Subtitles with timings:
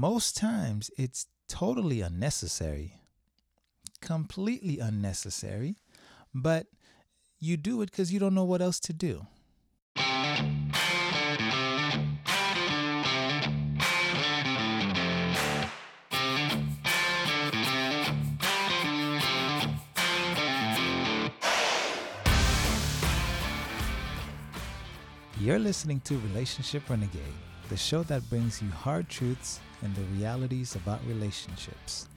[0.00, 2.94] most times it's totally unnecessary,
[4.00, 5.76] completely unnecessary,
[6.34, 6.68] but
[7.38, 9.26] you do it because you don't know what else to do.
[25.38, 27.20] You're listening to Relationship Renegade,
[27.70, 32.08] the show that brings you hard truths and the realities about relationships.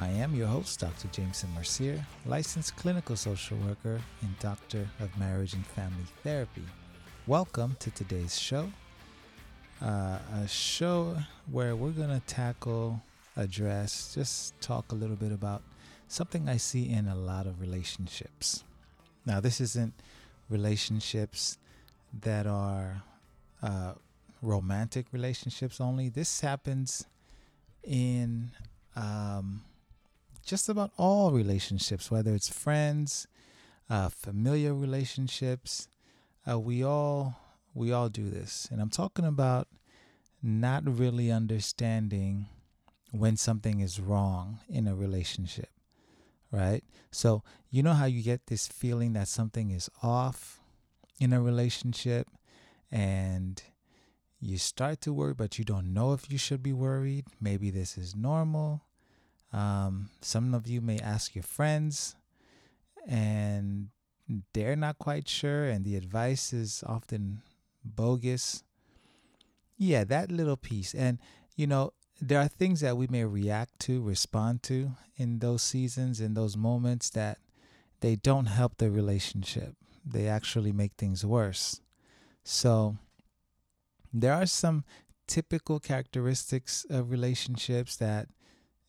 [0.00, 1.06] I am your host, Dr.
[1.06, 6.64] Jameson Mercier, licensed clinical social worker and doctor of marriage and family therapy.
[7.28, 8.72] Welcome to today's show,
[9.80, 11.16] uh, a show
[11.48, 13.00] where we're going to tackle,
[13.36, 15.62] address, just talk a little bit about
[16.08, 18.64] something I see in a lot of relationships.
[19.24, 19.94] Now, this isn't
[20.50, 21.56] relationships
[22.22, 23.04] that are
[23.62, 23.92] uh,
[24.42, 26.08] romantic relationships only.
[26.08, 27.06] This happens
[27.82, 28.50] in
[28.96, 29.62] um,
[30.44, 33.26] just about all relationships, whether it's friends,
[33.88, 35.88] uh, familiar relationships.
[36.48, 37.36] Uh, we all
[37.74, 39.68] we all do this, and I'm talking about
[40.42, 42.46] not really understanding
[43.12, 45.70] when something is wrong in a relationship,
[46.50, 46.82] right?
[47.10, 50.60] So you know how you get this feeling that something is off
[51.20, 52.26] in a relationship
[52.90, 53.62] and
[54.42, 57.24] you start to worry, but you don't know if you should be worried.
[57.40, 58.82] Maybe this is normal.
[59.52, 62.16] Um, some of you may ask your friends,
[63.06, 63.88] and
[64.52, 67.42] they're not quite sure, and the advice is often
[67.84, 68.64] bogus.
[69.78, 70.94] Yeah, that little piece.
[70.94, 71.18] And,
[71.56, 76.20] you know, there are things that we may react to, respond to in those seasons,
[76.20, 77.38] in those moments that
[78.00, 81.80] they don't help the relationship they actually make things worse.
[82.44, 82.96] So,
[84.12, 84.84] there are some
[85.26, 88.28] typical characteristics of relationships that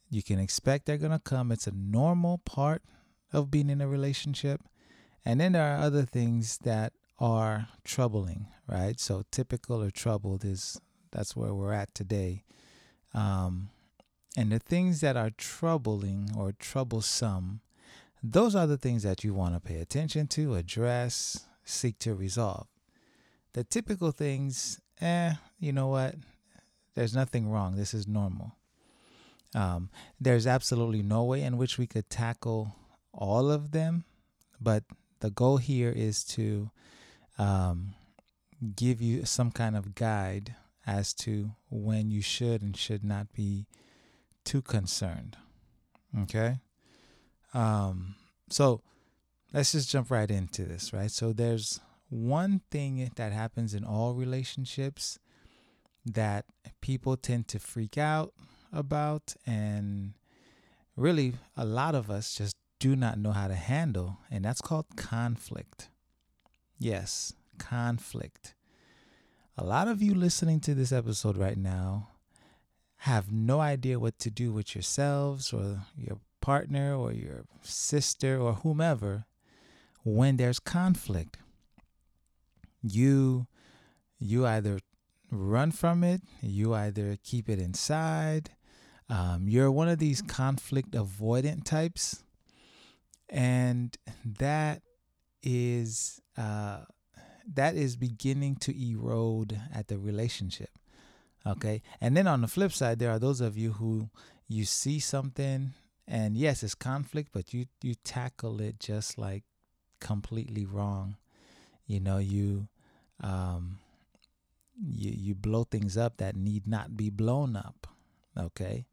[0.10, 1.52] you can expect they're going to come.
[1.52, 2.84] It's a normal part
[3.32, 4.62] of being in a relationship.
[5.26, 9.00] And then there are other things that are troubling, right?
[9.00, 10.80] So, typical or troubled is
[11.12, 12.44] that's where we're at today.
[13.14, 13.70] Um,
[14.36, 17.62] and the things that are troubling or troublesome
[18.24, 22.68] those are the things that you want to pay attention to, address, seek to resolve.
[23.52, 26.16] The typical things, eh, you know what?
[26.96, 27.76] There's nothing wrong.
[27.76, 28.56] This is normal.
[29.56, 29.90] Um,
[30.20, 32.76] there's absolutely no way in which we could tackle
[33.14, 34.06] all of them,
[34.60, 34.84] but
[35.20, 36.72] the goal here is to
[37.38, 37.94] um,
[38.76, 40.56] give you some kind of guide
[40.86, 43.68] as to when you should and should not be
[44.44, 45.38] too concerned.
[46.24, 46.58] Okay?
[47.54, 48.16] Um,
[48.50, 48.82] so
[49.54, 51.12] let's just jump right into this, right?
[51.12, 51.80] So there's
[52.14, 55.18] one thing that happens in all relationships
[56.06, 56.46] that
[56.82, 58.34] people tend to freak out
[58.72, 60.14] about, and
[60.96, 64.86] really a lot of us just do not know how to handle, and that's called
[64.96, 65.90] conflict.
[66.78, 68.54] Yes, conflict.
[69.58, 72.10] A lot of you listening to this episode right now
[72.98, 78.54] have no idea what to do with yourselves or your partner or your sister or
[78.56, 79.26] whomever
[80.04, 81.38] when there's conflict
[82.84, 83.48] you
[84.20, 84.80] you either
[85.32, 88.52] run from it you either keep it inside
[89.10, 92.24] um, you're one of these conflict avoidant types
[93.30, 94.82] and that
[95.42, 96.82] is uh,
[97.52, 100.70] that is beginning to erode at the relationship
[101.46, 101.82] okay?
[102.00, 104.10] And then on the flip side there are those of you who
[104.48, 105.74] you see something
[106.08, 109.44] and yes it's conflict but you you tackle it just like
[110.00, 111.18] completely wrong.
[111.86, 112.68] You know you
[113.24, 113.80] um
[114.78, 117.88] you you blow things up that need not be blown up
[118.38, 118.86] okay?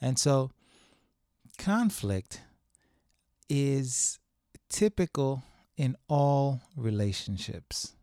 [0.00, 0.50] And so
[1.58, 2.42] conflict
[3.48, 4.18] is
[4.68, 5.42] typical
[5.76, 7.94] in all relationships.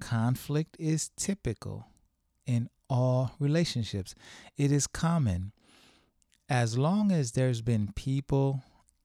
[0.00, 1.86] Conflict is typical
[2.46, 4.14] in all relationships.
[4.56, 5.52] It is common.
[6.48, 8.62] As long as there's been people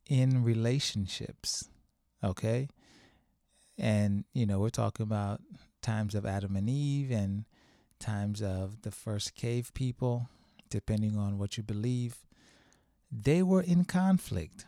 [0.10, 1.69] in relationships,
[2.24, 2.68] okay?
[3.77, 5.41] And, you know, we're talking about
[5.81, 7.45] times of Adam and Eve and
[8.00, 10.29] times of the first cave people,
[10.69, 12.18] depending on what you believe.
[13.12, 14.65] They were in conflict.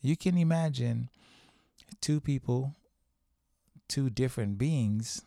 [0.00, 1.08] You can imagine
[2.00, 2.74] two people,
[3.88, 5.22] two different beings,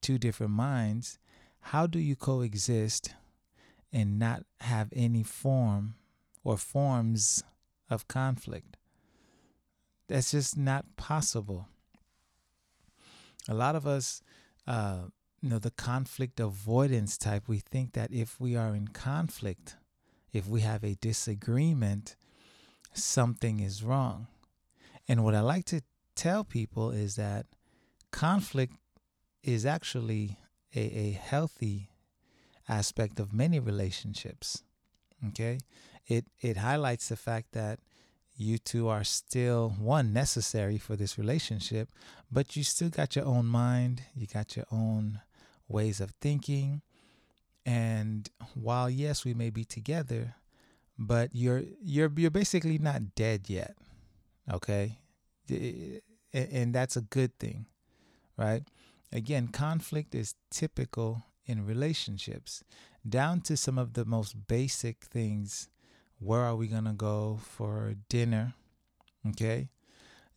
[0.00, 1.18] two different minds.
[1.60, 3.14] How do you coexist
[3.92, 5.94] and not have any form
[6.44, 7.42] or forms
[7.88, 8.76] of conflict.
[10.08, 11.68] That's just not possible.
[13.48, 14.20] A lot of us
[14.66, 15.04] uh,
[15.40, 19.76] you know the conflict avoidance type we think that if we are in conflict
[20.32, 22.16] if we have a disagreement
[22.92, 24.26] something is wrong.
[25.08, 25.82] And what i like to
[26.14, 27.46] tell people is that
[28.10, 28.74] conflict
[29.42, 30.38] is actually
[30.74, 31.90] a, a healthy
[32.68, 34.64] aspect of many relationships
[35.28, 35.58] okay?
[36.06, 37.80] It it highlights the fact that
[38.36, 41.88] you two are still one necessary for this relationship
[42.30, 45.20] but you still got your own mind you got your own
[45.68, 46.82] ways of thinking.
[47.64, 50.36] And while yes we may be together
[50.98, 53.76] but you're you're you're basically not dead yet
[54.50, 54.98] okay?
[56.32, 57.66] And that's a good thing
[58.36, 58.62] right?
[59.12, 62.62] Again conflict is typical in relationships
[63.08, 65.68] down to some of the most basic things
[66.18, 68.54] where are we to go for dinner
[69.30, 69.68] okay?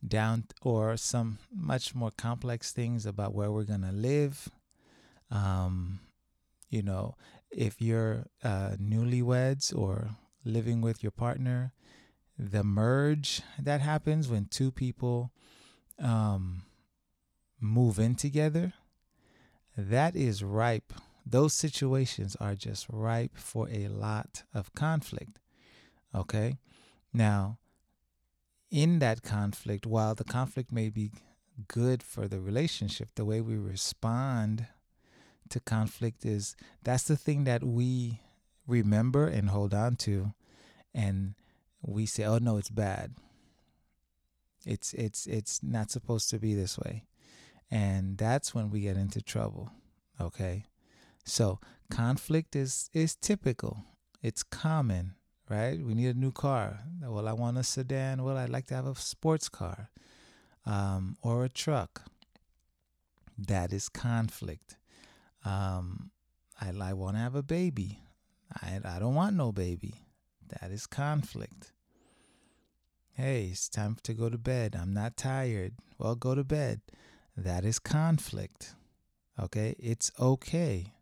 [0.06, 4.48] Down or some much more complex things about where we're to live.
[5.30, 6.00] Um
[6.70, 7.16] you know
[7.50, 10.10] if you're uh, newlyweds or
[10.44, 11.72] living with your partner
[12.38, 15.32] the merge that happens when two people
[15.98, 16.62] um,
[17.60, 18.72] move in together
[19.76, 20.92] that is ripe.
[21.26, 25.39] Those situations are just ripe for a lot of conflict
[26.14, 26.58] Okay.
[27.12, 27.58] Now,
[28.70, 31.12] in that conflict, while the conflict may be
[31.68, 34.66] good for the relationship, the way we respond
[35.48, 38.20] to conflict is that's the thing that we
[38.66, 40.32] remember and hold on to
[40.94, 41.34] and
[41.82, 43.14] we say oh no it's bad.
[44.64, 47.04] It's it's it's not supposed to be this way.
[47.70, 49.72] And that's when we get into trouble
[50.20, 50.64] okay?
[51.24, 51.58] So
[51.90, 53.84] conflict is is typical.
[54.22, 55.14] It's common
[55.50, 55.84] right?
[55.84, 56.78] We need a new car.
[57.02, 58.22] Well, I want a sedan.
[58.22, 59.90] Well, I'd like to have a sports car
[60.64, 62.02] um, or a truck.
[63.36, 64.76] That is conflict.
[65.44, 66.12] Um,
[66.60, 67.98] I, I want to have a baby.
[68.62, 70.06] I, I don't want no baby.
[70.48, 71.72] That is conflict.
[73.14, 74.76] Hey, it's time to go to bed.
[74.80, 75.74] I'm not tired.
[75.98, 76.80] Well, go to bed.
[77.36, 78.74] That is conflict.
[79.38, 79.74] Okay?
[79.78, 80.92] It's okay.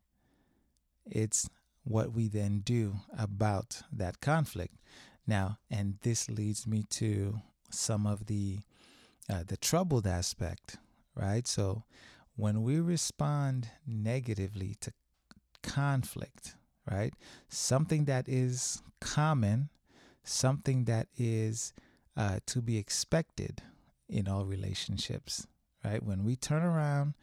[1.07, 1.49] It's
[1.89, 4.75] what we then do about that conflict.
[5.27, 7.41] Now, and this leads me to
[7.71, 8.61] some of the
[9.31, 10.77] uh, the troubled aspect,
[11.15, 11.47] right?
[11.47, 11.85] So,
[12.37, 14.93] when we respond negatively to
[15.63, 16.55] conflict,
[16.91, 17.13] right?
[17.49, 19.69] Something that is common,
[20.25, 21.75] something that is
[22.17, 23.63] uh, to be expected
[24.09, 25.47] in all relationships,
[25.85, 26.03] right?
[26.03, 27.15] When we turn around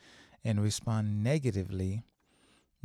[0.44, 2.04] and respond negatively,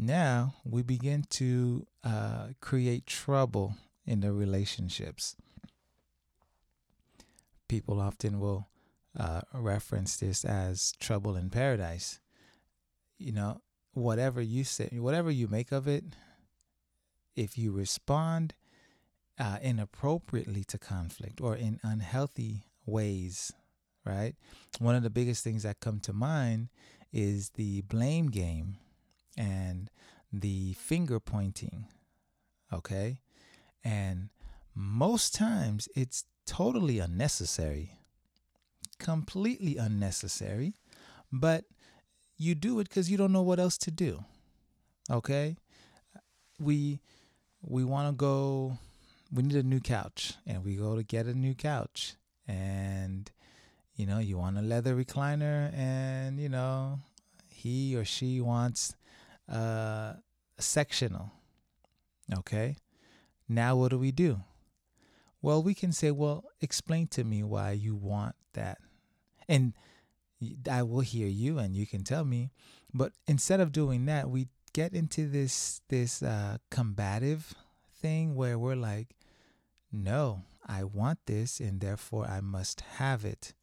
[0.01, 3.75] now we begin to uh, create trouble
[4.07, 5.37] in the relationships.
[7.69, 8.69] People often will
[9.19, 12.19] uh, reference this as trouble in paradise.
[13.19, 13.61] You know,
[13.93, 16.05] whatever you say, whatever you make of it,
[17.37, 18.55] if you respond
[19.39, 23.53] uh, inappropriately to conflict or in unhealthy ways,
[24.05, 24.35] right?
[24.79, 26.69] One of the biggest things that come to mind
[27.13, 28.77] is the blame game
[29.37, 29.91] and
[30.33, 31.87] the finger pointing.
[32.73, 33.19] Okay.
[33.85, 34.31] And
[34.75, 37.99] most times it's totally unnecessary,
[38.99, 40.75] completely unnecessary,
[41.33, 41.65] but
[42.37, 44.25] you do it because you don't know what else to do.
[45.11, 45.57] Okay.
[46.59, 47.01] We,
[47.63, 48.79] we want to go,
[49.33, 52.15] we need a new couch and we go to get a new couch
[52.47, 53.31] and,
[53.95, 57.01] you know, you want a leather recliner and, you know,
[57.49, 58.95] he or she wants
[59.51, 60.15] uh,
[60.59, 61.33] sectional.
[62.39, 62.77] Okay.
[63.49, 64.41] Now, what do we do?
[65.43, 68.79] Well, we can say, well, explain to me why you want that.
[69.49, 69.73] And
[70.71, 72.51] I will hear you and you can tell me.
[72.93, 77.55] But instead of doing that, we get into this this uh, combative
[78.01, 79.17] thing where we're like,
[79.93, 83.55] no, I want this and therefore I must have it.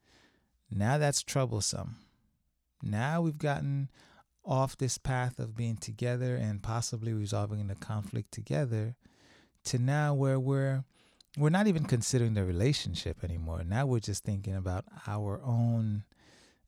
[0.70, 1.98] Now that's troublesome.
[2.84, 3.89] Now we've gotten
[4.48, 8.96] off this path of being together and possibly resolving the conflict together
[9.66, 10.84] to now where we're
[11.38, 13.63] we're not even considering the relationship anymore.
[13.63, 16.04] Now we're just thinking about our own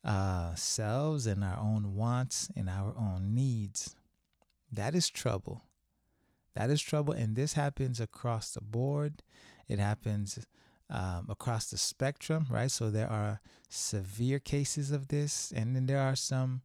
[0.04, 3.96] uh, selves and our own wants and our own needs.
[4.72, 5.64] That is trouble.
[6.56, 7.14] That is trouble.
[7.14, 9.24] And this happens across the board.
[9.68, 10.46] It happens
[10.90, 12.70] um, across the spectrum, right?
[12.70, 16.62] So there are severe cases of this, and then there are some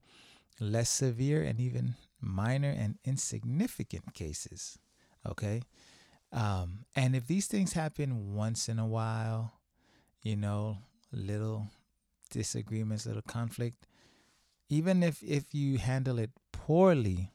[0.60, 4.78] less severe and even minor and insignificant cases.
[5.28, 5.62] Okay.
[6.32, 9.52] Um, and if these things happen once in a while,
[10.22, 10.78] you know,
[11.12, 11.68] little
[12.30, 13.86] disagreements, little conflict,
[14.68, 17.30] even if if you handle it poorly,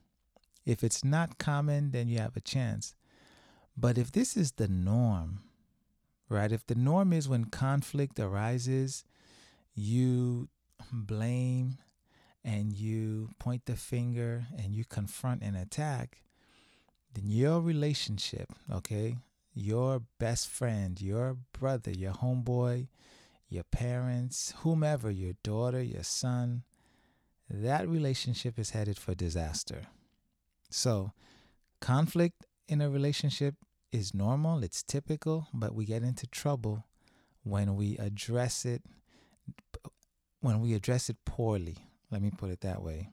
[0.66, 2.96] if it's not common, then you have a chance.
[3.78, 5.40] But if this is the norm,
[6.28, 6.52] right?
[6.52, 9.06] If the norm is when conflict arises,
[9.74, 10.50] you
[10.92, 11.78] blame
[12.44, 16.22] and you point the finger and you confront and attack,
[17.14, 19.18] then your relationship, okay,
[19.54, 22.88] your best friend, your brother, your homeboy,
[23.50, 26.64] your parents, whomever, your daughter, your son,
[27.50, 29.88] that relationship is headed for disaster.
[30.70, 31.14] So,
[31.82, 33.56] conflict in a relationship
[33.92, 36.86] is normal, it's typical, but we get into trouble
[37.44, 38.84] when we address it
[40.42, 41.89] when we address it poorly.
[42.12, 43.10] Let me put it that way.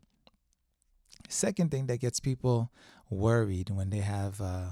[1.28, 2.70] Second thing that gets people
[3.10, 4.70] worried when they have uh,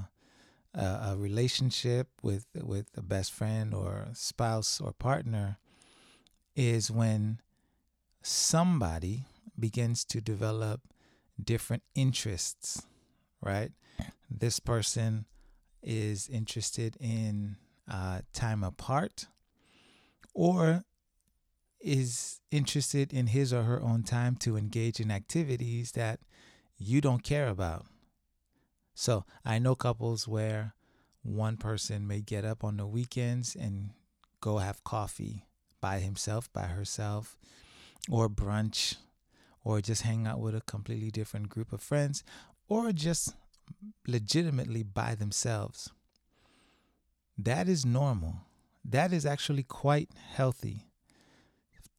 [0.74, 5.58] a, a relationship with with a best friend or spouse or partner
[6.56, 7.40] is when
[8.22, 9.24] somebody
[9.58, 10.80] begins to develop
[11.42, 12.86] different interests,
[13.40, 13.72] right?
[14.30, 15.26] This person
[15.82, 17.56] is interested in
[17.90, 19.26] uh, time apart
[20.32, 20.82] or
[21.84, 26.18] is interested in his or her own time to engage in activities that
[26.78, 27.84] you don't care about.
[28.94, 30.74] So I know couples where
[31.22, 33.90] one person may get up on the weekends and
[34.40, 35.44] go have coffee
[35.80, 37.36] by himself, by herself,
[38.10, 38.96] or brunch,
[39.62, 42.24] or just hang out with a completely different group of friends,
[42.68, 43.34] or just
[44.06, 45.90] legitimately by themselves.
[47.36, 48.36] That is normal.
[48.84, 50.86] That is actually quite healthy.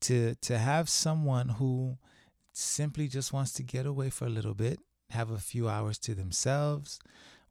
[0.01, 1.97] To to have someone who
[2.53, 6.15] simply just wants to get away for a little bit, have a few hours to
[6.15, 6.99] themselves,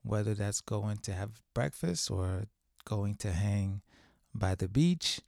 [0.03, 2.45] whether that's going to have breakfast or
[2.85, 3.83] going to hang
[4.35, 5.21] by the beach.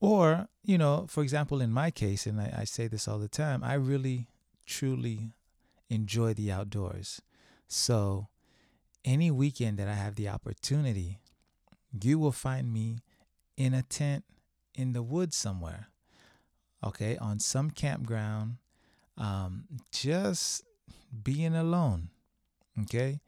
[0.00, 3.28] Or, you know, for example, in my case, and I, I say this all the
[3.28, 4.26] time, I really,
[4.66, 5.30] truly
[5.88, 7.22] enjoy the outdoors.
[7.68, 8.28] So,
[9.04, 11.20] any weekend that I have the opportunity,
[12.02, 12.98] you will find me
[13.56, 14.24] in a tent
[14.74, 15.88] in the woods somewhere,
[16.84, 18.56] okay, on some campground,
[19.16, 20.64] um, just
[21.22, 22.08] being alone,
[22.82, 23.20] okay.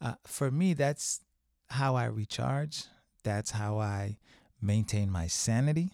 [0.00, 1.20] Uh, for me, that's
[1.70, 2.84] how I recharge.
[3.24, 4.18] That's how I
[4.60, 5.92] maintain my sanity,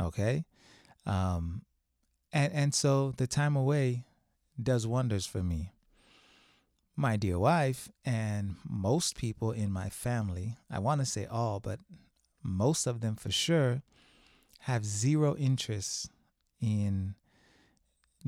[0.00, 0.44] okay.
[1.06, 1.62] Um,
[2.32, 4.04] and and so the time away
[4.62, 5.72] does wonders for me
[7.00, 11.80] my dear wife and most people in my family, I want to say all, but
[12.42, 13.82] most of them for sure,
[14.60, 16.10] have zero interest
[16.60, 17.14] in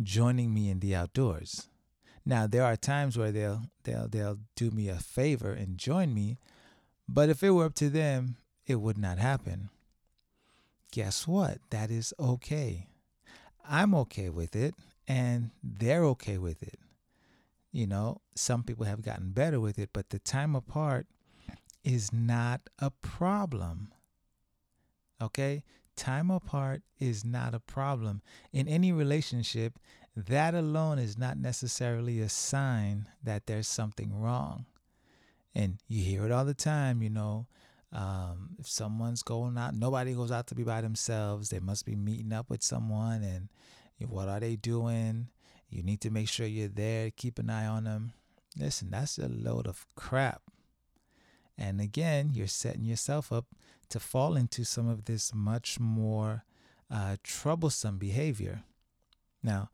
[0.02, 1.68] joining me in the outdoors.
[2.24, 6.38] Now there are times where they'll they'll they'll do me a favor and join me,
[7.08, 8.36] but if it were up to them,
[8.66, 9.70] it would not happen.
[10.92, 11.58] Guess what?
[11.70, 12.86] That is okay.
[13.68, 14.74] I'm okay with it
[15.08, 16.78] and they're okay with it.
[17.72, 21.06] You know, some people have gotten better with it, but the time apart
[21.82, 23.92] is not a problem.
[25.20, 25.62] Okay?
[25.96, 28.22] Time apart is not a problem.
[28.52, 29.78] In any relationship,
[30.16, 34.66] that alone is not necessarily a sign that there's something wrong.
[35.54, 37.46] And you hear it all the time, you know.
[37.92, 41.50] Um, if someone's going out, nobody goes out to be by themselves.
[41.50, 43.22] They must be meeting up with someone.
[43.22, 43.48] And
[44.10, 45.28] what are they doing?
[45.68, 48.12] You need to make sure you're there, keep an eye on them.
[48.58, 50.42] Listen, that's a load of crap.
[51.58, 53.46] And again, you're setting yourself up
[53.90, 56.44] to fall into some of this much more
[56.90, 58.62] uh, troublesome behavior.
[59.42, 59.70] Now,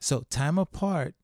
[0.00, 1.14] so time apart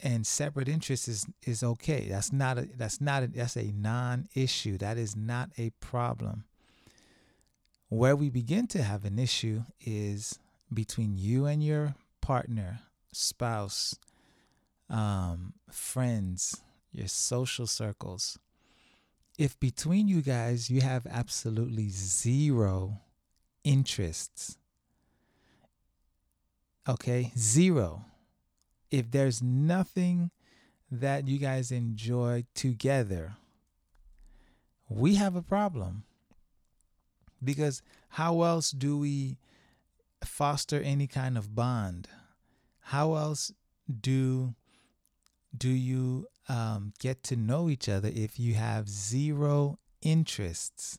[0.00, 2.08] and separate interests is is okay.
[2.08, 4.78] That's not a that's not a, that's a non-issue.
[4.78, 6.44] That is not a problem.
[7.88, 10.38] Where we begin to have an issue is
[10.72, 12.80] between you and your partner
[13.12, 13.96] spouse,
[14.90, 18.38] um, friends, your social circles.
[19.38, 23.00] If between you guys you have absolutely zero
[23.64, 24.58] interests,
[26.88, 28.04] okay, zero.
[28.90, 30.30] If there's nothing
[30.90, 33.34] that you guys enjoy together,
[34.88, 36.04] we have a problem.
[37.42, 39.36] Because how else do we
[40.24, 42.08] foster any kind of bond?
[42.84, 43.50] how else
[44.00, 44.54] do
[45.56, 50.98] do you um, get to know each other if you have zero interests?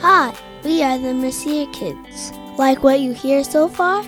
[0.00, 0.34] Hi,
[0.64, 2.32] we are the Mercier Kids.
[2.56, 4.04] Like what you hear so far?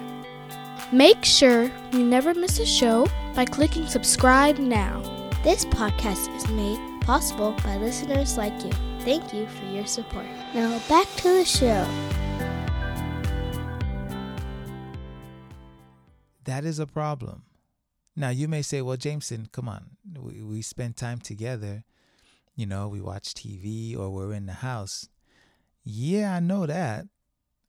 [0.92, 5.00] Make sure you never miss a show by clicking subscribe now.
[5.42, 8.70] This podcast is made possible by listeners like you.
[9.00, 10.26] Thank you for your support.
[10.54, 11.86] Now back to the show.
[16.44, 17.42] that is a problem.
[18.14, 19.96] Now, you may say, well, Jameson, come on.
[20.18, 21.84] We, we spend time together.
[22.54, 25.08] You know, we watch TV or we're in the house.
[25.84, 27.06] Yeah, I know that.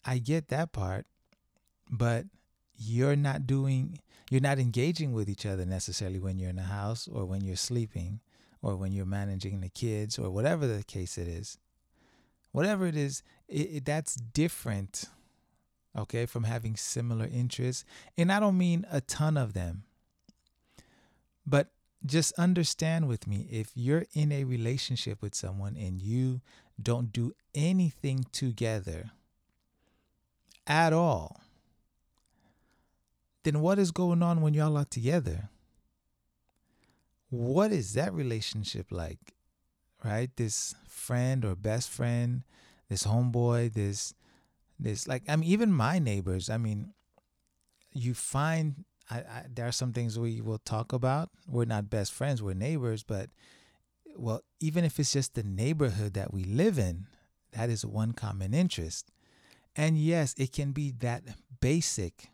[0.05, 1.05] I get that part.
[1.89, 2.25] But
[2.75, 7.07] you're not doing, you're not engaging with each other necessarily when you're in the house
[7.07, 8.19] or when you're sleeping
[8.61, 11.57] or when you're managing the kids or whatever the case it is.
[12.51, 15.05] Whatever it is, it, it, that's different,
[15.97, 17.83] okay, from having similar interests.
[18.17, 19.83] And I don't mean a ton of them,
[21.45, 21.71] but
[22.05, 26.41] just understand with me if you're in a relationship with someone and you
[26.81, 29.11] don't do anything together
[30.67, 31.39] at all,
[33.43, 35.49] then what is going on when y'all are together?
[37.29, 39.33] What is that relationship like?
[40.03, 40.29] Right?
[40.35, 42.43] This friend or best friend,
[42.89, 44.13] this homeboy, this
[44.79, 46.93] this like I mean even my neighbors, I mean
[47.91, 51.29] you find I, I, there are some things we will talk about.
[51.47, 53.29] We're not best friends, we're neighbors, but
[54.15, 57.07] well, even if it's just the neighborhood that we live in,
[57.51, 59.11] that is one common interest.
[59.75, 61.23] And yes, it can be that
[61.59, 62.29] basic,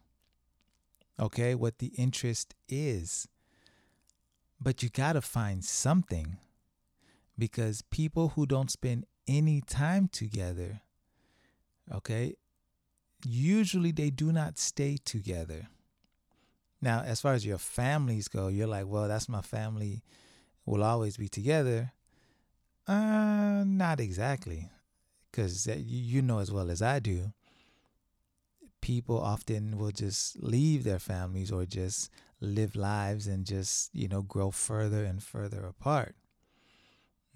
[1.19, 3.27] okay, what the interest is.
[4.59, 6.37] But you got to find something
[7.37, 10.81] because people who don't spend any time together,
[11.93, 12.35] okay,
[13.25, 15.69] usually they do not stay together.
[16.81, 20.03] Now, as far as your families go, you're like, well, that's my family.
[20.65, 21.91] We'll always be together.
[22.87, 24.69] Uh, not exactly,
[25.29, 27.33] because you know as well as I do.
[28.81, 32.09] People often will just leave their families or just
[32.39, 36.15] live lives and just you know grow further and further apart.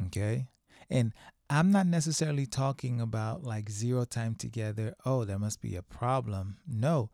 [0.07, 0.47] Okay,
[0.89, 1.13] and
[1.49, 4.95] I'm not necessarily talking about like zero time together.
[5.05, 6.57] Oh, there must be a problem.
[6.67, 7.11] No,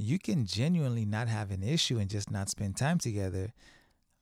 [0.00, 3.52] you can genuinely not have an issue and just not spend time together.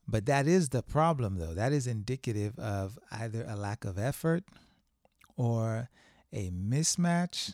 [0.07, 1.53] But that is the problem, though.
[1.53, 4.43] That is indicative of either a lack of effort
[5.37, 5.89] or
[6.33, 7.53] a mismatch.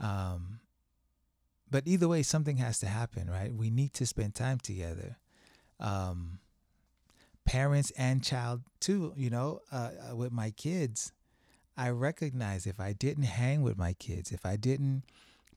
[0.00, 0.60] Um,
[1.70, 3.52] but either way, something has to happen, right?
[3.52, 5.16] We need to spend time together.
[5.78, 6.38] Um,
[7.44, 11.12] parents and child, too, you know, uh, uh with my kids,
[11.76, 15.02] I recognize if I didn't hang with my kids, if I didn't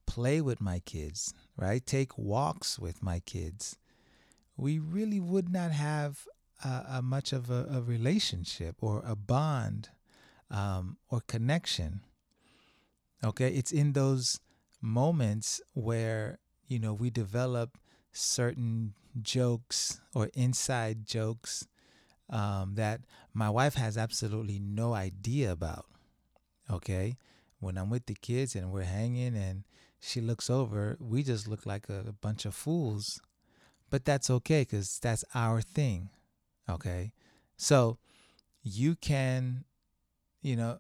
[0.06, 1.86] play with my kids, right?
[1.86, 3.78] Take walks with my kids.
[4.58, 6.28] We really would not have
[6.63, 9.89] a, a much of a, a, relationship or a bond
[10.50, 12.02] um, or connection.
[13.24, 14.39] Okay, it's in those
[14.82, 17.78] moments where you know we develop
[18.12, 21.68] certain jokes or inside jokes
[22.30, 23.02] um, that
[23.34, 25.86] my wife has absolutely no idea about.
[26.70, 27.18] Okay,
[27.60, 29.63] when I'm with the kids and we're hanging and
[30.06, 33.20] she looks over, we just look like a, a bunch of fools.
[33.89, 36.10] But that's okay because that's our thing.
[36.70, 37.13] Okay.
[37.58, 37.98] So
[38.63, 39.65] you can,
[40.41, 40.80] you know,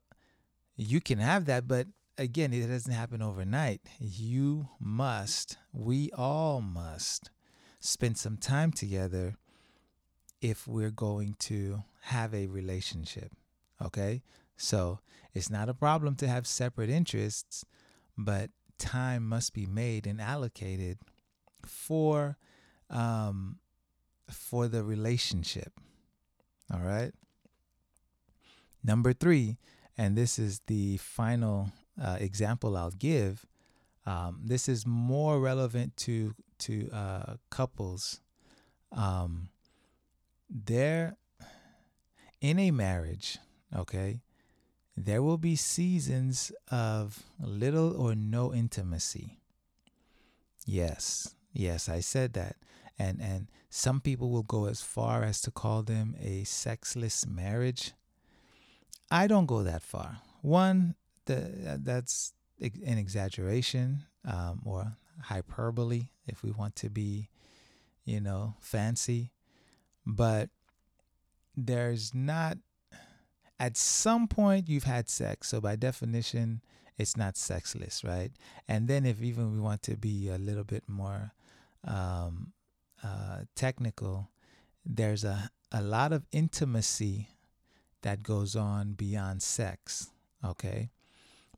[0.75, 3.81] you can have that, but again, it doesn't happen overnight.
[3.99, 7.29] You must, we all must
[7.79, 9.35] spend some time together
[10.41, 13.31] if we're going to have a relationship.
[13.81, 14.23] Okay.
[14.57, 14.99] So
[15.33, 17.65] it's not a problem to have separate interests,
[18.17, 20.97] but time must be made and allocated
[21.65, 22.37] for
[22.89, 23.59] um,
[24.29, 25.79] for the relationship.
[26.73, 27.13] All right.
[28.83, 29.57] Number three,
[29.97, 33.45] and this is the final uh, example I'll give.
[34.05, 38.21] Um, this is more relevant to to uh, couples.
[38.91, 39.49] Um,
[40.49, 41.17] there,
[42.39, 43.39] in a marriage,
[43.75, 44.21] okay,
[44.97, 49.39] there will be seasons of little or no intimacy.
[50.65, 52.55] Yes, yes, I said that.
[52.97, 57.91] And and some people will go as far as to call them a sexless marriage.
[59.11, 60.19] I don't go that far.
[60.41, 67.29] One, the, that's an exaggeration um, or hyperbole, if we want to be,
[68.05, 69.31] you know, fancy.
[70.05, 70.49] But
[71.55, 72.57] there's not
[73.59, 75.49] at some point you've had sex.
[75.49, 76.61] So by definition,
[76.97, 78.31] it's not sexless, right?
[78.67, 81.31] And then if even we want to be a little bit more
[81.85, 82.53] um,
[83.03, 84.29] uh, technical,
[84.85, 87.29] there's a, a lot of intimacy
[88.01, 90.11] that goes on beyond sex,
[90.43, 90.91] okay?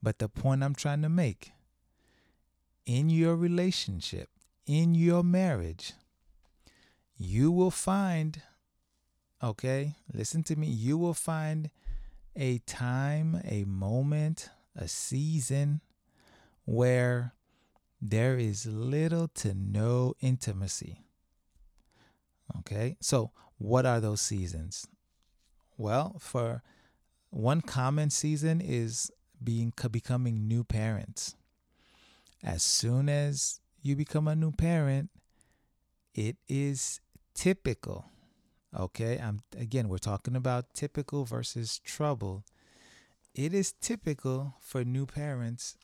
[0.02, 1.52] But the point I'm trying to make
[2.86, 4.30] in your relationship,
[4.66, 5.94] in your marriage,
[7.18, 8.42] you will find,
[9.44, 11.70] okay, listen to me, you will find
[12.38, 15.82] a time, a moment, a season
[16.66, 17.34] where
[18.02, 21.04] there is little to no intimacy.
[22.60, 24.88] Okay, so what are those seasons?
[25.78, 26.62] Well, for
[27.30, 29.12] one common season is
[29.44, 31.36] being becoming new parents.
[32.44, 35.10] As soon as you become a new parent,
[36.14, 37.00] it is
[37.34, 38.06] typical.
[38.76, 42.44] Okay, I'm again we're talking about typical versus trouble.
[43.34, 45.78] It is typical for new parents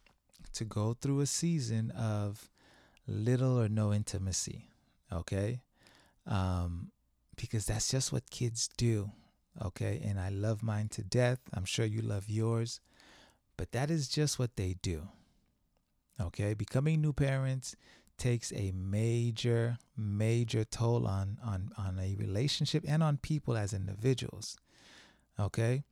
[0.53, 2.49] to go through a season of
[3.07, 4.67] little or no intimacy.
[5.11, 5.61] Okay,
[6.27, 6.91] um,
[7.35, 9.11] because that's just what kids do.
[9.63, 11.39] Okay, and I love mine to death.
[11.53, 12.81] I'm sure you love yours,
[13.55, 15.07] but that is just what they do.
[16.19, 17.75] Okay, becoming new parents
[18.23, 24.57] takes a major, major toll on on on a relationship and on people as individuals.
[25.37, 25.83] Okay,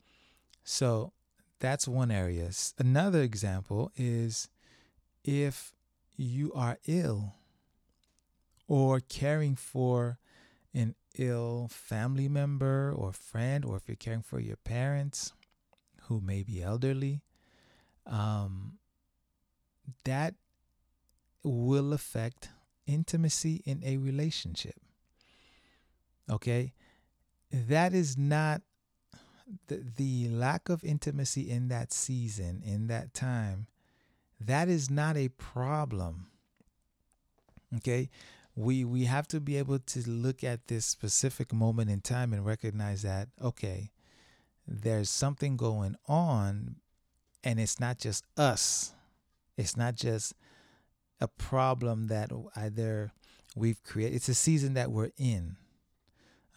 [0.63, 1.11] so
[1.59, 2.49] that's one area.
[2.77, 4.47] Another example is
[5.25, 5.73] if
[6.15, 7.35] you are ill
[8.65, 10.17] or caring for
[10.73, 15.33] an ill family member or friend, or if you're caring for your parents
[16.03, 17.23] who may be elderly,
[18.07, 18.77] um,
[20.05, 20.35] that
[21.43, 22.49] will affect
[22.85, 24.75] intimacy in a relationship.
[26.29, 26.73] Okay?
[27.51, 28.61] That is not
[29.67, 33.67] the, the lack of intimacy in that season, in that time,
[34.39, 36.27] that is not a problem.
[37.77, 38.09] Okay?
[38.55, 42.45] We we have to be able to look at this specific moment in time and
[42.45, 43.91] recognize that okay,
[44.67, 46.75] there's something going on
[47.43, 48.93] and it's not just us.
[49.57, 50.33] It's not just
[51.21, 53.11] a problem that either
[53.55, 54.15] we've created.
[54.15, 55.55] It's a season that we're in.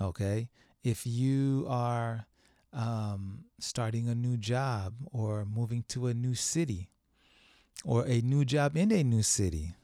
[0.00, 0.48] Okay?
[0.83, 2.27] If you are
[2.72, 6.88] um, starting a new job or moving to a new city
[7.85, 9.74] or a new job in a new city,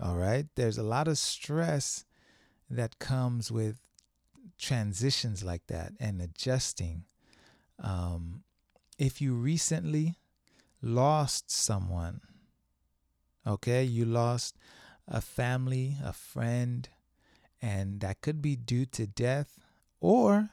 [0.00, 2.04] all right, there's a lot of stress
[2.70, 3.76] that comes with
[4.58, 7.04] transitions like that and adjusting.
[7.78, 8.44] Um,
[8.98, 10.14] if you recently
[10.80, 12.20] lost someone,
[13.46, 14.56] okay, you lost
[15.08, 16.88] a family, a friend,
[17.60, 19.58] and that could be due to death
[20.00, 20.50] or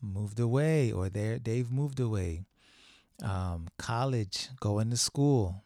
[0.00, 2.44] moved away or they they've moved away.
[3.22, 5.64] Um, college, going to school,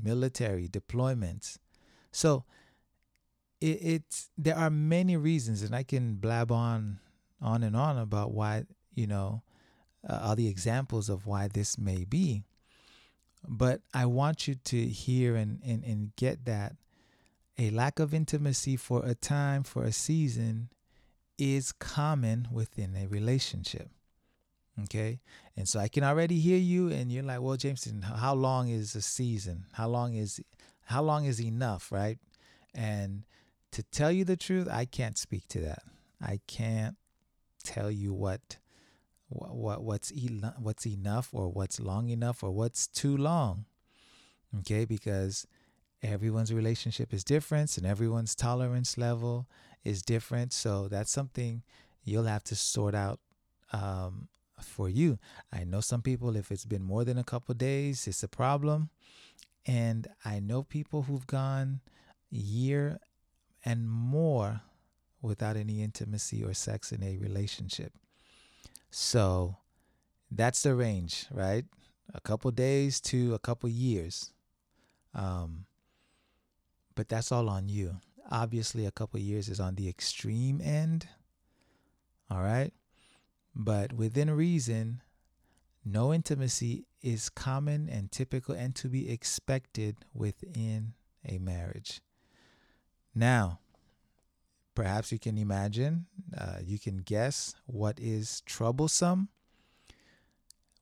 [0.00, 1.58] military deployments.
[2.12, 2.44] So
[3.60, 7.00] it, it's there are many reasons, and I can blab on
[7.40, 9.42] on and on about why you know
[10.08, 12.44] uh, all the examples of why this may be.
[13.46, 16.76] But I want you to hear and, and, and get that
[17.58, 20.70] a lack of intimacy for a time, for a season,
[21.38, 23.90] is common within a relationship.
[24.84, 25.20] Okay.
[25.56, 28.96] And so I can already hear you and you're like, well, Jameson, how long is
[28.96, 29.66] a season?
[29.72, 30.40] How long is
[30.86, 32.18] how long is enough, right?
[32.74, 33.24] And
[33.72, 35.82] to tell you the truth, I can't speak to that.
[36.20, 36.96] I can't
[37.62, 38.58] tell you what
[39.34, 40.12] what, what what's
[40.58, 43.66] what's enough or what's long enough or what's too long.
[44.60, 44.84] Okay?
[44.84, 45.46] Because
[46.02, 49.46] everyone's relationship is different and everyone's tolerance level
[49.84, 50.52] is different.
[50.52, 51.62] So that's something
[52.04, 53.20] you'll have to sort out
[53.72, 54.28] um,
[54.60, 55.18] for you.
[55.52, 58.90] I know some people, if it's been more than a couple days, it's a problem.
[59.66, 61.80] And I know people who've gone
[62.30, 63.00] year
[63.64, 64.60] and more
[65.22, 67.92] without any intimacy or sex in a relationship.
[68.96, 69.56] So
[70.30, 71.64] that's the range, right?
[72.14, 74.32] A couple days to a couple years.
[75.12, 75.66] Um,
[76.94, 77.96] but that's all on you.
[78.30, 81.08] Obviously, a couple years is on the extreme end.
[82.30, 82.72] All right.
[83.52, 85.02] But within reason,
[85.84, 90.92] no intimacy is common and typical and to be expected within
[91.28, 92.00] a marriage.
[93.12, 93.58] Now,
[94.74, 96.06] perhaps you can imagine,
[96.36, 99.28] uh, you can guess what is troublesome.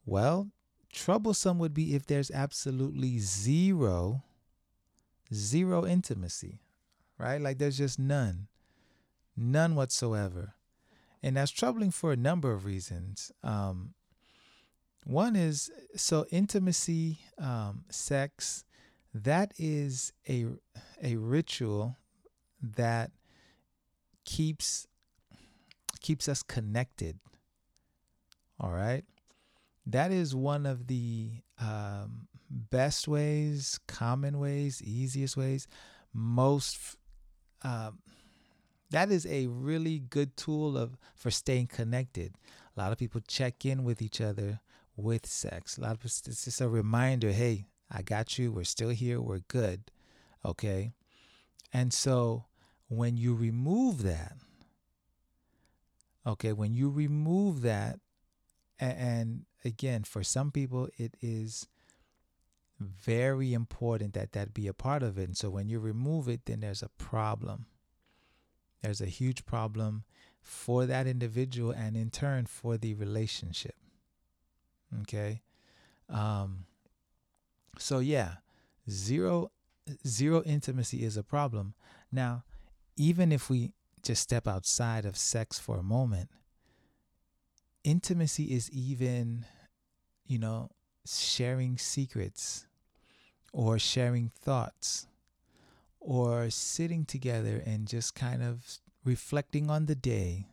[0.05, 0.51] Well,
[0.93, 4.23] troublesome would be if there's absolutely zero,
[5.33, 6.61] zero intimacy
[7.23, 7.41] right?
[7.41, 8.49] Like there's just none,
[9.37, 10.55] none whatsoever.
[11.23, 13.31] And that's troubling for a number of reasons.
[13.45, 13.95] Um,
[15.05, 18.65] one is so intimacy, um, sex,
[19.15, 20.47] that is a
[21.03, 21.97] a ritual
[22.61, 23.11] that
[24.25, 24.87] keeps
[26.01, 27.19] keeps us connected.
[28.61, 29.05] All right,
[29.87, 31.31] that is one of the
[31.61, 35.67] um, best ways, common ways, easiest ways,
[36.13, 36.97] most
[37.63, 37.99] um,
[38.93, 42.35] that is a really good tool of for staying connected.
[42.77, 44.61] A lot of people check in with each other
[44.97, 45.79] with sex.
[45.79, 48.53] A lot of it's just a reminder, hey, I got you.
[48.53, 49.21] We're still here.
[49.21, 49.91] We're good.
[50.45, 50.93] Okay.
[51.73, 52.45] And so
[52.93, 54.35] when you remove that,
[56.27, 57.99] okay, when you remove that,
[58.79, 61.69] and again, for some people, it is
[62.79, 65.25] very important that that be a part of it.
[65.29, 67.67] And so when you remove it, then there's a problem.
[68.83, 70.05] There's a huge problem
[70.43, 73.77] for that individual and in turn for the relationship.
[75.03, 75.41] Okay.
[76.11, 76.67] Um,
[77.79, 78.35] so yeah,
[78.91, 79.51] zero
[80.07, 81.75] zero intimacy is a problem.
[82.11, 82.45] Now,
[82.97, 86.29] even if we just step outside of sex for a moment,
[87.85, 89.45] intimacy is even,
[90.27, 90.71] you know,
[91.07, 92.67] sharing secrets
[93.53, 95.07] or sharing thoughts
[96.01, 100.47] or sitting together and just kind of reflecting on the day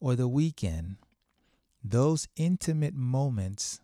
[0.00, 0.96] or the weekend.
[1.82, 3.80] Those intimate moments,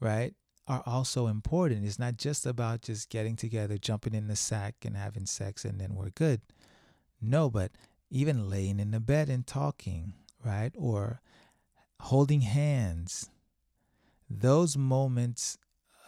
[0.00, 0.34] right,
[0.68, 1.84] are also important.
[1.84, 5.80] It's not just about just getting together, jumping in the sack, and having sex, and
[5.80, 6.40] then we're good.
[7.20, 7.72] No, but
[8.10, 10.72] even laying in the bed and talking, right?
[10.76, 11.20] Or
[12.00, 13.30] holding hands.
[14.28, 15.58] Those moments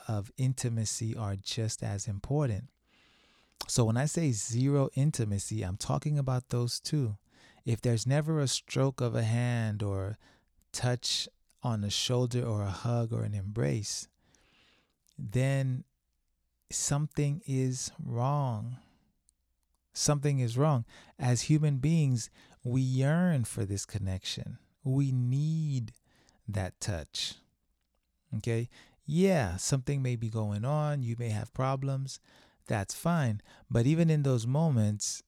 [0.06, 2.64] of intimacy are just as important.
[3.68, 7.16] So when I say zero intimacy, I'm talking about those two.
[7.64, 10.18] If there's never a stroke of a hand or
[10.72, 11.28] touch
[11.62, 14.08] on the shoulder or a hug or an embrace,
[15.18, 15.84] then
[16.70, 18.76] something is wrong.
[19.92, 20.84] Something is wrong.
[21.18, 22.30] As human beings,
[22.64, 24.58] we yearn for this connection.
[24.82, 25.92] We need
[26.48, 27.34] that touch.
[28.36, 28.68] Okay?
[29.06, 31.02] Yeah, something may be going on.
[31.02, 32.20] You may have problems.
[32.66, 33.40] That's fine.
[33.70, 35.22] But even in those moments,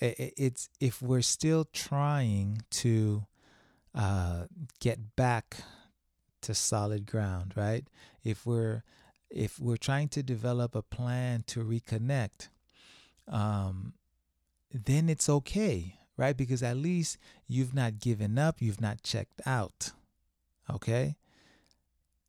[0.00, 3.26] it's if we're still trying to
[3.94, 4.44] uh,
[4.80, 5.56] get back
[6.46, 7.84] to solid ground, right?
[8.22, 8.84] If we're
[9.28, 12.48] if we're trying to develop a plan to reconnect,
[13.28, 13.94] um,
[14.72, 16.36] then it's okay, right?
[16.36, 19.90] Because at least you've not given up, you've not checked out.
[20.70, 21.16] Okay?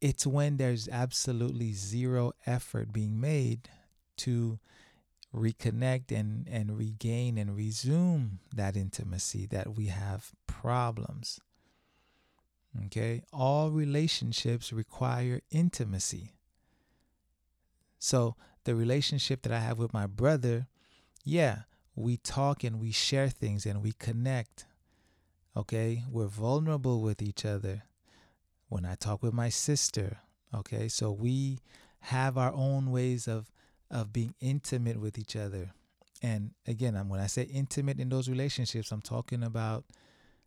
[0.02, 3.70] It's when there's absolutely zero effort being made
[4.18, 4.58] to
[5.34, 11.40] reconnect and, and regain and resume that intimacy that we have problems.
[12.86, 13.24] Okay?
[13.34, 16.34] All relationships require intimacy.
[18.00, 20.68] So, the relationship that I have with my brother,
[21.24, 21.62] yeah,
[21.96, 24.66] we talk and we share things and we connect.
[25.56, 26.04] Okay?
[26.10, 27.84] We're vulnerable with each other.
[28.70, 30.20] When I talk with my sister,
[30.54, 30.88] okay?
[30.90, 31.60] So, we
[32.02, 33.52] have our own ways of
[33.90, 35.72] of being intimate with each other.
[36.22, 39.86] And again, when I say intimate in those relationships, I'm talking about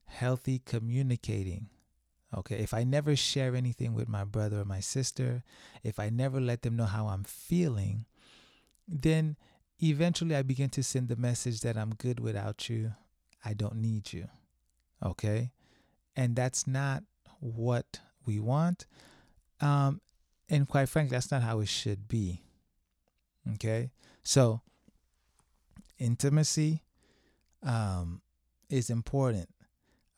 [0.07, 1.69] healthy communicating.
[2.37, 5.43] Okay, if I never share anything with my brother or my sister,
[5.83, 8.07] if I never let them know how I'm feeling,
[8.87, 9.37] then
[9.83, 12.93] eventually I begin to send the message that I'm good without you.
[13.45, 14.29] I don't need you.
[15.05, 15.51] Okay?
[16.15, 17.03] And that's not
[17.41, 18.87] what we want.
[19.61, 20.01] Um,
[20.49, 22.43] and quite frankly, that's not how it should be.
[23.55, 23.91] Okay?
[24.23, 24.61] So,
[25.99, 26.83] intimacy
[27.65, 28.23] um,
[28.69, 29.49] is important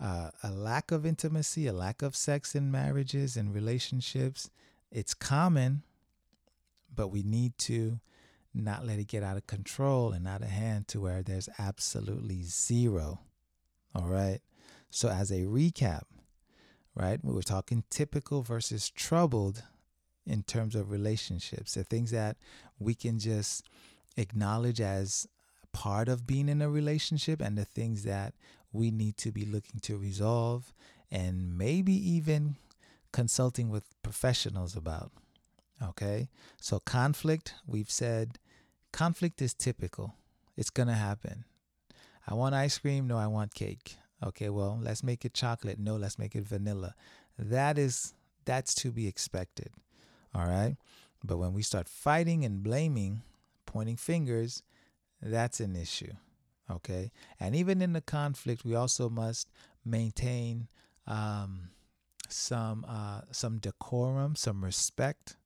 [0.03, 4.51] uh, a lack of intimacy, a lack of sex in marriages and relationships.
[4.91, 5.85] It's common,
[6.93, 8.01] but we need to
[8.53, 12.43] not let it get out of control and out of hand to where there's absolutely
[12.43, 13.21] zero.
[13.95, 14.41] All right.
[14.91, 16.03] So, as a recap,
[16.95, 19.63] right, we were talking typical versus troubled
[20.27, 22.37] in terms of relationships, the things that
[22.79, 23.69] we can just
[24.17, 25.27] acknowledge as
[25.73, 28.35] part of being in a relationship and the things that
[28.73, 30.73] we need to be looking to resolve
[31.11, 32.57] and maybe even
[33.13, 35.13] consulting with professionals about.
[35.83, 36.29] Okay?
[36.61, 38.39] So, conflict, we've said
[38.93, 40.15] conflict is typical,
[40.57, 41.45] it's going to happen.
[42.27, 43.07] I want ice cream.
[43.07, 43.97] No, I want cake.
[44.25, 45.79] Okay, well, let's make it chocolate.
[45.79, 46.95] No, let's make it vanilla.
[47.39, 49.71] That is that's to be expected.
[50.35, 50.77] All right?
[51.25, 53.23] But when we start fighting and blaming,
[53.67, 54.63] pointing fingers,
[55.23, 56.13] that's an issue.
[56.71, 57.13] Okay.
[57.39, 59.51] And even in the conflict, we also must
[59.85, 60.69] maintain
[61.07, 61.71] um,
[62.29, 65.37] some uh, some decorum, some respect,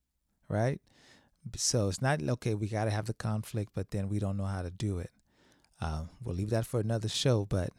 [0.49, 0.81] right?
[1.57, 2.55] So it's not okay.
[2.55, 5.11] We got to have the conflict, but then we don't know how to do it.
[5.81, 7.71] Uh, we'll leave that for another show, but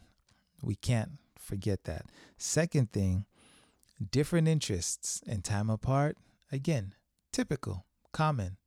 [0.62, 2.06] we can't forget that.
[2.38, 3.26] Second thing,
[4.12, 6.18] different interests and time apart.
[6.52, 6.94] Again,
[7.34, 8.58] typical, common.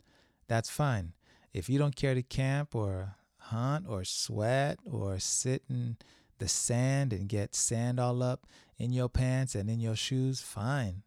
[0.49, 1.13] That's fine.
[1.53, 3.15] If you don't care to camp or
[3.51, 5.97] hunt or sweat or sit in
[6.39, 8.47] the sand and get sand all up
[8.79, 11.03] in your pants and in your shoes, fine.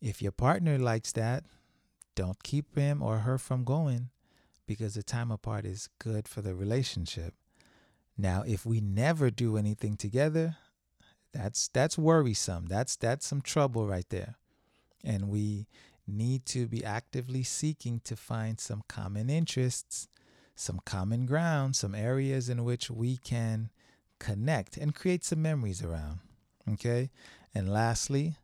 [0.00, 1.44] If your partner likes that,
[2.14, 4.10] don't keep him or her from going
[4.66, 7.34] because the time apart is good for the relationship.
[8.16, 10.56] Now, if we never do anything together,
[11.32, 12.66] that's that's worrisome.
[12.66, 14.36] That's that's some trouble right there.
[15.04, 15.66] And we
[16.06, 20.08] need to be actively seeking to find some common interests,
[20.60, 23.70] some common ground, some areas in which we can
[24.18, 26.18] connect and create some memories around.
[26.70, 27.10] Okay?
[27.54, 28.34] And lastly,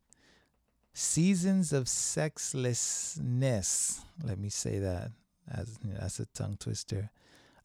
[0.94, 4.00] seasons of sexlessness.
[4.24, 5.10] Let me say that
[5.52, 7.10] as you know, that's a tongue twister.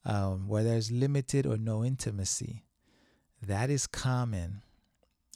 [0.04, 2.64] Um, where there's limited or no intimacy.
[3.40, 4.62] That is common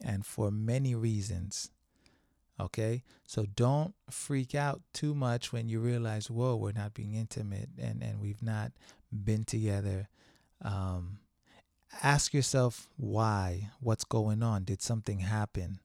[0.05, 1.71] and for many reasons.
[2.59, 3.03] Okay?
[3.27, 8.03] So don't freak out too much when you realize, whoa, we're not being intimate and,
[8.03, 8.73] and we've not
[9.13, 10.09] been together.
[10.63, 11.19] Um,
[12.03, 14.65] ask yourself why, what's going on?
[14.65, 15.81] Did something happen?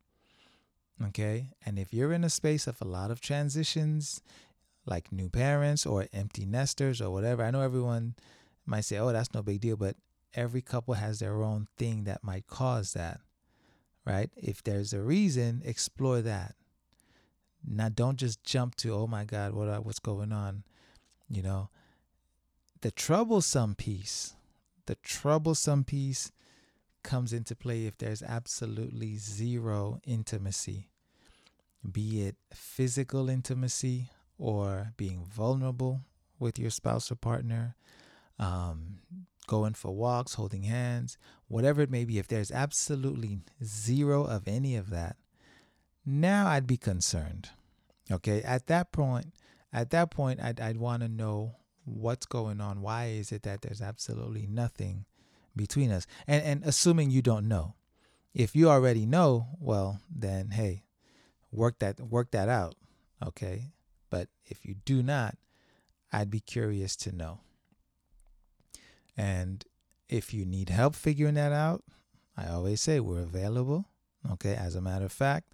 [1.08, 1.50] Okay?
[1.66, 4.22] And if you're in a space of a lot of transitions,
[4.86, 8.16] like new parents or empty nesters or whatever, I know everyone
[8.66, 9.96] might say, oh, that's no big deal, but
[10.34, 13.20] every couple has their own thing that might cause that,
[14.06, 14.30] right?
[14.36, 16.56] If there's a reason, explore that.
[17.68, 20.64] Now, don't just jump to, oh my God, what what's going on?
[21.30, 21.70] You know,
[22.82, 24.36] the troublesome piece,
[24.88, 26.32] the troublesome piece
[27.04, 30.90] comes into play if there's absolutely zero intimacy,
[31.90, 36.02] be it physical intimacy or being vulnerable
[36.40, 37.76] with your spouse or partner,
[38.40, 39.00] um,
[39.48, 41.18] going for walks, holding hands,
[41.48, 42.18] whatever it may be.
[42.18, 45.18] If there's absolutely zero of any of that,
[46.06, 47.50] now I'd be concerned.
[48.12, 49.34] Okay, at that point,
[49.72, 52.82] at that point, I'd I'd want to know what's going on.
[52.82, 55.06] Why is it that there's absolutely nothing
[55.56, 56.08] between us?
[56.28, 57.76] And and assuming you don't know,
[58.34, 60.84] if you already know, well, then hey,
[61.52, 62.76] work that work that out.
[63.26, 63.72] Okay,
[64.10, 65.38] but if you do not,
[66.12, 67.40] I'd be curious to know.
[69.18, 69.64] And
[70.10, 71.84] if you need help figuring that out,
[72.38, 73.86] I always say we're available.
[74.34, 75.54] Okay, as a matter of fact,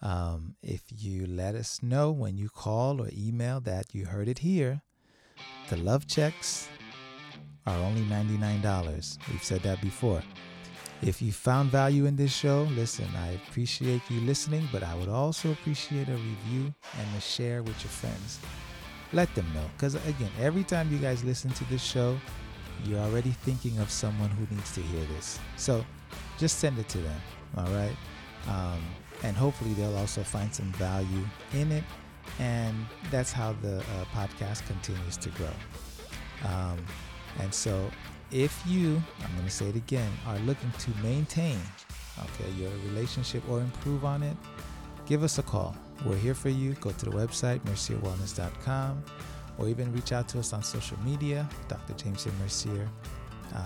[0.00, 4.40] um, if you let us know when you call or email that you heard it
[4.40, 4.82] here,
[5.68, 6.68] the love checks
[7.66, 9.18] are only $99.
[9.30, 10.22] We've said that before.
[11.02, 15.08] If you found value in this show, listen, I appreciate you listening, but I would
[15.08, 18.38] also appreciate a review and a share with your friends.
[19.12, 19.64] Let them know.
[19.76, 22.16] Because again, every time you guys listen to this show,
[22.84, 25.38] you're already thinking of someone who needs to hear this.
[25.56, 25.84] So
[26.38, 27.20] just send it to them.
[27.56, 27.96] All right.
[28.48, 28.80] Um,
[29.22, 31.84] and hopefully they'll also find some value in it.
[32.38, 35.54] And that's how the uh, podcast continues to grow.
[36.44, 36.78] Um,
[37.40, 37.90] and so,
[38.30, 41.58] if you, I'm going to say it again, are looking to maintain,
[42.18, 44.36] okay, your relationship or improve on it,
[45.06, 45.76] give us a call.
[46.06, 46.72] We're here for you.
[46.74, 49.04] Go to the website, mercierwellness.com,
[49.58, 51.92] or even reach out to us on social media, Dr.
[51.94, 52.88] Jameson Mercier.
[53.54, 53.64] Um,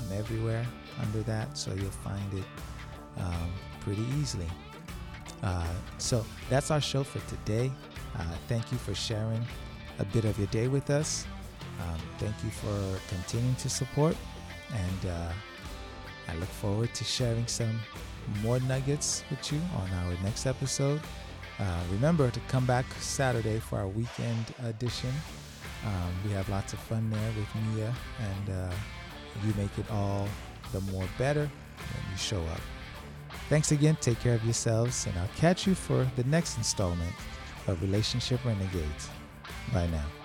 [0.00, 0.66] I'm everywhere
[1.02, 2.44] under that, so you'll find it
[3.18, 4.48] um, pretty easily.
[5.42, 5.66] Uh,
[5.98, 7.70] so that's our show for today.
[8.18, 9.44] Uh, thank you for sharing
[9.98, 11.26] a bit of your day with us.
[11.80, 14.16] Um, thank you for continuing to support,
[14.72, 15.32] and uh,
[16.28, 17.80] I look forward to sharing some
[18.42, 21.00] more nuggets with you on our next episode.
[21.58, 25.12] Uh, remember to come back Saturday for our weekend edition.
[25.86, 28.74] Um, we have lots of fun there with Mia, and uh,
[29.44, 30.28] you make it all
[30.72, 32.60] the more better when you show up.
[33.50, 33.96] Thanks again.
[34.00, 37.12] Take care of yourselves, and I'll catch you for the next installment
[37.66, 39.10] of Relationship Renegades.
[39.72, 40.19] Bye now.